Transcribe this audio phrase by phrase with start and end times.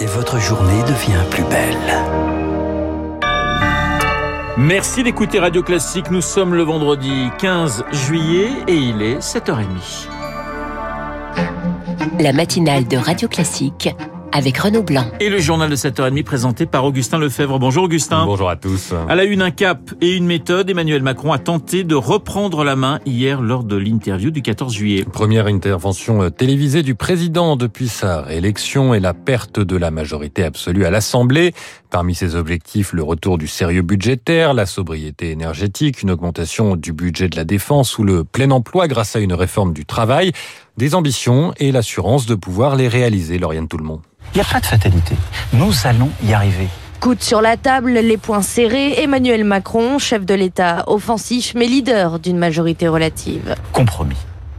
[0.00, 1.76] et votre journée devient plus belle.
[4.58, 6.10] Merci d'écouter Radio Classique.
[6.10, 10.08] Nous sommes le vendredi 15 juillet et il est 7h30.
[12.18, 13.90] La matinale de Radio Classique
[14.36, 15.06] avec Renaud Blanc.
[15.18, 17.58] Et le journal de 7h30 présenté par Augustin Lefebvre.
[17.58, 18.26] Bonjour Augustin.
[18.26, 18.92] Bonjour à tous.
[19.08, 22.76] À la une, un cap et une méthode, Emmanuel Macron a tenté de reprendre la
[22.76, 25.06] main hier lors de l'interview du 14 juillet.
[25.10, 30.44] Première intervention euh, télévisée du président depuis sa réélection et la perte de la majorité
[30.44, 31.54] absolue à l'Assemblée.
[31.88, 37.30] Parmi ses objectifs, le retour du sérieux budgétaire, la sobriété énergétique, une augmentation du budget
[37.30, 40.32] de la défense ou le plein emploi grâce à une réforme du travail,
[40.76, 44.00] des ambitions et l'assurance de pouvoir les réaliser, Lauriane Tout-le-Monde.
[44.34, 45.14] Il n'y a pas de fatalité.
[45.54, 46.68] Nous allons y arriver.
[47.00, 52.18] Coude sur la table, les poings serrés, Emmanuel Macron, chef de l'État offensif, mais leader
[52.18, 53.54] d'une majorité relative.
[53.72, 54.16] Compromis.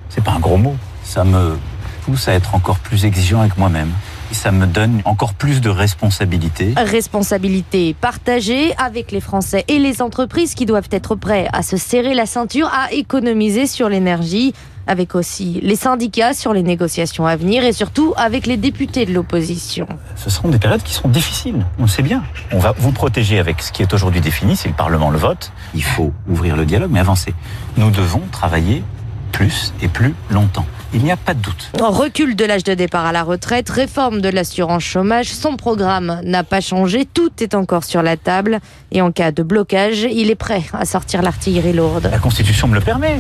[0.09, 0.75] C'est pas un gros mot.
[1.03, 1.57] Ça me
[2.03, 3.91] pousse à être encore plus exigeant avec moi-même.
[4.31, 6.73] Et ça me donne encore plus de responsabilités.
[6.75, 12.13] Responsabilité partagée avec les Français et les entreprises qui doivent être prêts à se serrer
[12.13, 14.53] la ceinture, à économiser sur l'énergie
[14.87, 19.13] avec aussi les syndicats sur les négociations à venir et surtout avec les députés de
[19.13, 19.87] l'opposition.
[20.15, 22.23] Ce seront des périodes qui seront difficiles, on le sait bien.
[22.51, 25.51] On va vous protéger avec ce qui est aujourd'hui défini, c'est le Parlement le vote.
[25.75, 27.33] Il faut ouvrir le dialogue, mais avancer.
[27.77, 28.83] Nous devons travailler
[29.31, 30.65] plus et plus longtemps.
[30.93, 31.71] Il n'y a pas de doute.
[31.81, 36.21] En recul de l'âge de départ à la retraite, réforme de l'assurance chômage, son programme
[36.23, 38.59] n'a pas changé, tout est encore sur la table
[38.91, 42.07] et en cas de blocage, il est prêt à sortir l'artillerie lourde.
[42.09, 43.19] La Constitution me le permet.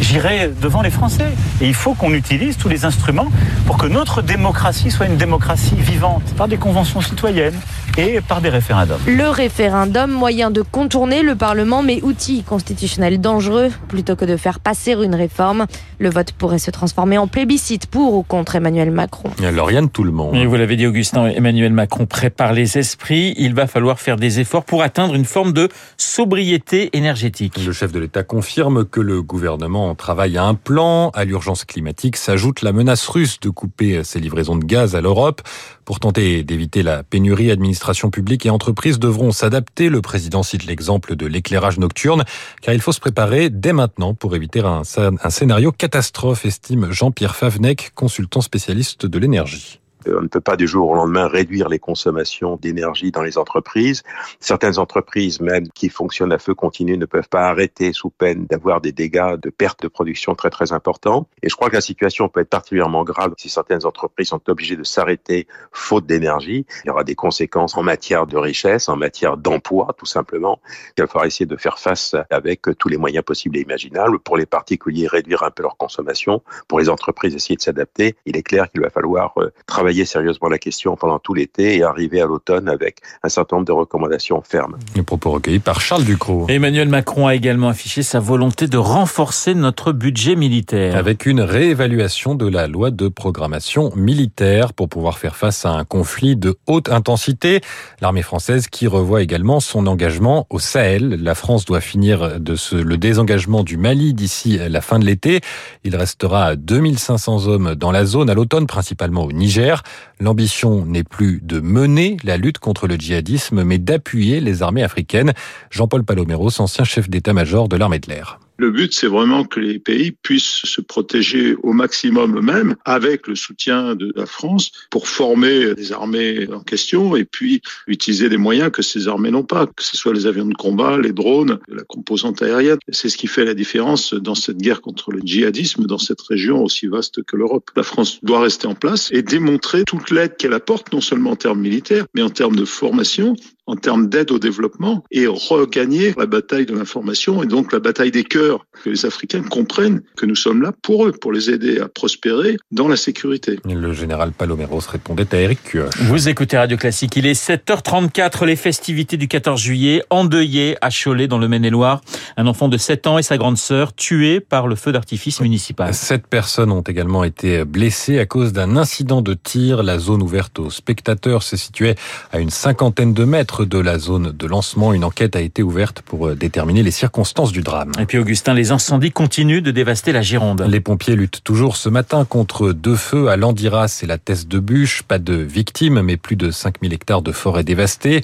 [0.00, 1.28] J'irai devant les Français.
[1.60, 3.28] Et il faut qu'on utilise tous les instruments
[3.66, 7.58] pour que notre démocratie soit une démocratie vivante, par des conventions citoyennes
[7.96, 9.00] et par des référendums.
[9.06, 13.70] Le référendum, moyen de contourner le Parlement, mais outil constitutionnel dangereux.
[13.88, 15.66] Plutôt que de faire passer une réforme,
[15.98, 19.30] le vote pourrait se transformer en plébiscite pour ou contre Emmanuel Macron.
[19.40, 20.36] Lauriane, tout le monde.
[20.36, 23.34] Et vous l'avez dit, Augustin, Emmanuel Macron prépare les esprits.
[23.36, 27.58] Il va falloir faire des efforts pour atteindre une forme de sobriété énergétique.
[27.64, 31.10] Le chef de l'État confirme que le gouvernement travaille à un plan.
[31.10, 35.42] À l'urgence climatique s'ajoute la menace russe de couper ses livraisons de gaz à l'Europe.
[35.84, 39.88] Pour tenter d'éviter la pénurie, administration publique et entreprises devront s'adapter.
[39.88, 42.24] Le président cite l'exemple de l'éclairage nocturne,
[42.62, 47.36] car il faut se préparer dès maintenant pour éviter un, un scénario catastrophe, estime Jean-Pierre
[47.36, 49.80] Favnec, consultant spécialiste de l'énergie.
[50.06, 54.02] On ne peut pas du jour au lendemain réduire les consommations d'énergie dans les entreprises.
[54.40, 58.80] Certaines entreprises, même qui fonctionnent à feu continu, ne peuvent pas arrêter sous peine d'avoir
[58.80, 61.26] des dégâts de perte de production très très importants.
[61.42, 64.76] Et je crois que la situation peut être particulièrement grave si certaines entreprises sont obligées
[64.76, 66.64] de s'arrêter faute d'énergie.
[66.84, 70.60] Il y aura des conséquences en matière de richesse, en matière d'emploi, tout simplement.
[70.96, 74.18] Il va falloir essayer de faire face avec tous les moyens possibles et imaginables.
[74.20, 76.42] Pour les particuliers, réduire un peu leur consommation.
[76.68, 78.16] Pour les entreprises, essayer de s'adapter.
[78.26, 79.34] Il est clair qu'il va falloir
[79.66, 83.66] travailler sérieusement la question pendant tout l'été et arriver à l'automne avec un certain nombre
[83.66, 84.78] de recommandations fermes.
[84.94, 86.46] Les propos recueillis par Charles Ducrot.
[86.48, 90.96] Emmanuel Macron a également affiché sa volonté de renforcer notre budget militaire.
[90.96, 95.84] Avec une réévaluation de la loi de programmation militaire pour pouvoir faire face à un
[95.84, 97.60] conflit de haute intensité.
[98.00, 101.20] L'armée française qui revoit également son engagement au Sahel.
[101.22, 105.40] La France doit finir de ce, le désengagement du Mali d'ici la fin de l'été.
[105.84, 109.77] Il restera 2500 hommes dans la zone à l'automne, principalement au Niger.
[110.20, 115.32] L'ambition n'est plus de mener la lutte contre le djihadisme, mais d'appuyer les armées africaines.
[115.70, 118.40] Jean-Paul Paloméros, ancien chef d'état-major de l'armée de l'air.
[118.60, 123.36] Le but, c'est vraiment que les pays puissent se protéger au maximum eux-mêmes avec le
[123.36, 128.72] soutien de la France pour former des armées en question et puis utiliser des moyens
[128.72, 131.84] que ces armées n'ont pas, que ce soit les avions de combat, les drones, la
[131.84, 132.78] composante aérienne.
[132.88, 136.64] C'est ce qui fait la différence dans cette guerre contre le djihadisme dans cette région
[136.64, 137.70] aussi vaste que l'Europe.
[137.76, 141.36] La France doit rester en place et démontrer toute l'aide qu'elle apporte, non seulement en
[141.36, 143.36] termes militaires, mais en termes de formation,
[143.68, 148.10] en termes d'aide au développement et regagner la bataille de l'information et donc la bataille
[148.10, 151.78] des cœurs, que les Africains comprennent que nous sommes là pour eux, pour les aider
[151.78, 153.60] à prospérer dans la sécurité.
[153.64, 155.76] Le général Paloméros répondait à Eric.
[156.00, 161.28] Vous écoutez Radio Classique, il est 7h34, les festivités du 14 juillet, endeuillé à Cholet
[161.28, 162.00] dans le Maine-et-Loire.
[162.38, 165.92] Un enfant de 7 ans et sa grande sœur tués par le feu d'artifice municipal.
[165.92, 169.82] Sept personnes ont également été blessées à cause d'un incident de tir.
[169.82, 171.96] La zone ouverte aux spectateurs se situait
[172.32, 174.92] à une cinquantaine de mètres km de la zone de lancement.
[174.92, 177.92] Une enquête a été ouverte pour déterminer les circonstances du drame.
[177.98, 180.64] Et puis Augustin, les incendies continuent de dévaster la Gironde.
[180.68, 184.58] Les pompiers luttent toujours ce matin contre deux feux à Landiras et la Teste de
[184.58, 185.02] Bûche.
[185.02, 188.22] Pas de victimes, mais plus de 5000 hectares de forêt dévastées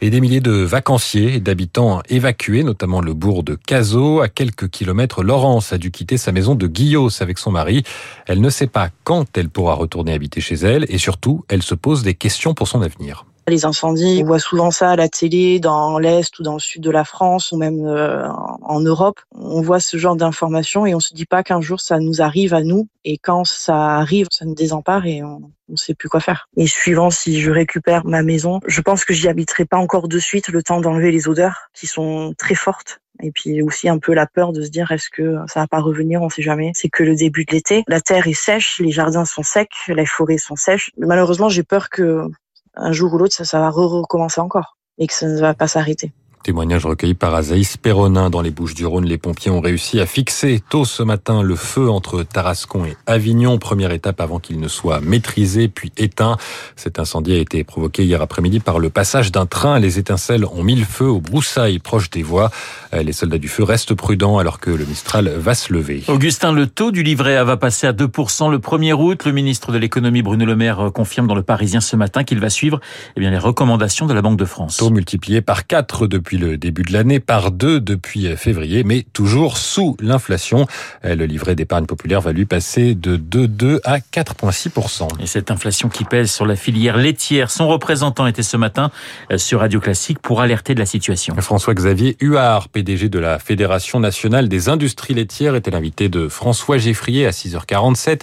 [0.00, 4.20] et des milliers de vacanciers et d'habitants évacués, notamment le bourg de Cazaux.
[4.20, 7.82] À quelques kilomètres, Laurence a dû quitter sa maison de Guillos avec son mari.
[8.26, 11.74] Elle ne sait pas quand elle pourra retourner habiter chez elle et surtout, elle se
[11.74, 13.24] pose des questions pour son avenir.
[13.48, 16.82] Les incendies, on voit souvent ça à la télé, dans l'Est ou dans le Sud
[16.82, 18.26] de la France ou même euh,
[18.62, 19.20] en Europe.
[19.36, 22.54] On voit ce genre d'informations et on se dit pas qu'un jour ça nous arrive
[22.54, 22.88] à nous.
[23.04, 26.48] Et quand ça arrive, ça nous désempare et on ne sait plus quoi faire.
[26.56, 30.18] Et suivant si je récupère ma maison, je pense que j'y habiterai pas encore de
[30.18, 33.00] suite le temps d'enlever les odeurs qui sont très fortes.
[33.22, 35.80] Et puis aussi un peu la peur de se dire est-ce que ça va pas
[35.80, 36.72] revenir, on sait jamais.
[36.74, 40.04] C'est que le début de l'été, la terre est sèche, les jardins sont secs, les
[40.04, 40.90] forêts sont sèches.
[40.98, 42.28] Malheureusement, j'ai peur que
[42.76, 46.12] un jour ou l'autre, ça, va recommencer encore et que ça ne va pas s'arrêter.
[46.46, 49.04] Témoignage recueilli par Azaïs Perronin dans les Bouches-du-Rhône.
[49.04, 53.58] Les pompiers ont réussi à fixer tôt ce matin le feu entre Tarascon et Avignon.
[53.58, 56.36] Première étape avant qu'il ne soit maîtrisé puis éteint.
[56.76, 59.80] Cet incendie a été provoqué hier après-midi par le passage d'un train.
[59.80, 62.52] Les étincelles ont mis le feu aux broussailles proches des voies.
[62.92, 66.04] Les soldats du feu restent prudents alors que le Mistral va se lever.
[66.06, 69.24] Augustin, le taux du livret A va passer à 2% le 1er août.
[69.24, 72.50] Le ministre de l'économie Bruno Le Maire confirme dans le Parisien ce matin qu'il va
[72.50, 72.78] suivre
[73.16, 74.76] eh bien, les recommandations de la Banque de France.
[74.76, 79.58] Taux multiplié par 4 depuis le début de l'année, par deux depuis février, mais toujours
[79.58, 80.66] sous l'inflation.
[81.02, 85.08] Le livret d'épargne populaire va lui passer de 2,2 à 4,6%.
[85.20, 88.90] Et cette inflation qui pèse sur la filière laitière, son représentant était ce matin
[89.30, 91.34] euh, sur Radio Classique pour alerter de la situation.
[91.36, 97.26] François-Xavier Huard, PDG de la Fédération nationale des industries laitières, était l'invité de François Geffrier
[97.26, 98.20] à 6h47.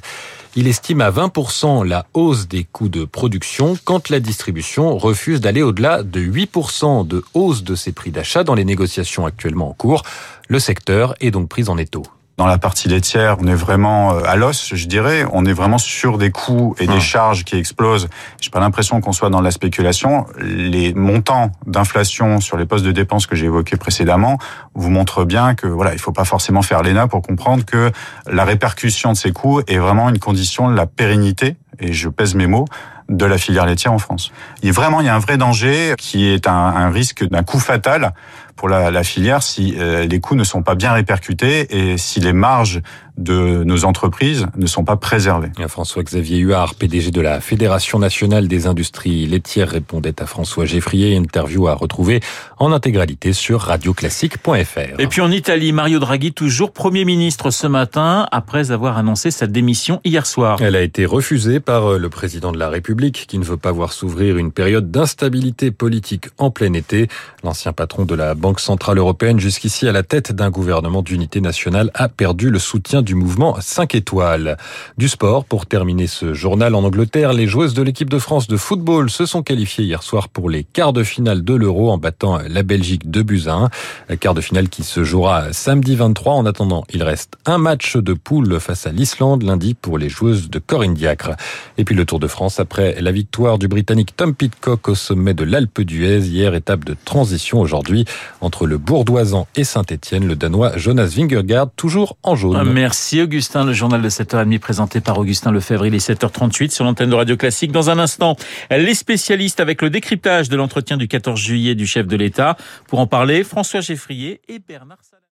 [0.56, 5.64] Il estime à 20% la hausse des coûts de production quand la distribution refuse d'aller
[5.64, 10.04] au-delà de 8% de hausse de ses prix d'achat dans les négociations actuellement en cours.
[10.48, 12.04] Le secteur est donc pris en étau.
[12.38, 15.24] Dans la partie laitière, on est vraiment euh, à l'os, je dirais.
[15.32, 18.10] On est vraiment sur des coûts et des charges qui explosent.
[18.42, 20.26] J'ai pas l'impression qu'on soit dans la spéculation.
[20.40, 24.40] Les montants d'inflation sur les postes de dépenses que j'ai évoqués précédemment
[24.74, 27.92] vous montrent bien que voilà, il faut pas forcément faire l'ENA pour comprendre que
[28.26, 31.56] la répercussion de ces coûts est vraiment une condition de la pérennité.
[31.80, 32.66] Et je pèse mes mots
[33.10, 34.32] de la filière laitière en France.
[34.62, 37.44] Il y a vraiment il y a un vrai danger qui est un, risque d'un
[37.44, 38.14] coup fatal
[38.56, 42.20] pour la, la filière si euh, les coûts ne sont pas bien répercutés et si
[42.20, 42.82] les marges
[43.18, 45.52] de nos entreprises ne sont pas préservées.
[45.68, 51.16] François-Xavier Huard, PDG de la Fédération nationale des industries laitières, répondait à François Geffrier.
[51.16, 52.22] Interview à retrouver
[52.58, 55.00] en intégralité sur radioclassique.fr.
[55.00, 59.48] Et puis en Italie, Mario Draghi, toujours Premier ministre ce matin, après avoir annoncé sa
[59.48, 60.62] démission hier soir.
[60.62, 63.94] Elle a été refusée par le président de la République, qui ne veut pas voir
[63.94, 67.08] s'ouvrir une période d'instabilité politique en plein été.
[67.44, 71.92] L'ancien patron de la Banque Centrale Européenne, jusqu'ici à la tête d'un gouvernement d'unité nationale,
[71.94, 74.58] a perdu le soutien du mouvement 5 étoiles.
[74.98, 78.58] Du sport, pour terminer ce journal en Angleterre, les joueuses de l'équipe de France de
[78.58, 82.40] football se sont qualifiées hier soir pour les quarts de finale de l'Euro en battant
[82.48, 83.70] la Belgique 2 buts à
[84.10, 84.16] 1.
[84.18, 86.34] Quart de finale qui se jouera samedi 23.
[86.34, 90.50] En attendant, il reste un match de poule face à l'Islande lundi pour les joueuses
[90.50, 91.32] de Corinne Diacre.
[91.78, 95.34] Et puis le Tour de France après la victoire du Britannique Tom Pitcock au sommet
[95.34, 96.20] de l'Alpe d'Huez.
[96.20, 98.06] Hier, étape de transition aujourd'hui
[98.42, 100.28] entre le Bourdoisan et Saint-Etienne.
[100.28, 102.72] Le Danois Jonas Vingegaard toujours en jaune.
[102.72, 105.86] Merci Augustin, le journal de 7h30 présenté par Augustin Lefebvre.
[105.86, 107.72] Il est 7h38 sur l'antenne de Radio Classique.
[107.72, 108.36] Dans un instant,
[108.70, 112.56] les spécialistes avec le décryptage de l'entretien du 14 juillet du chef de l'État.
[112.88, 115.22] Pour en parler, François Geffrier et Bernard Salat.